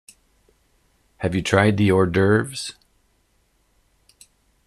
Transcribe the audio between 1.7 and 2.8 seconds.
the hor d'oeuvres?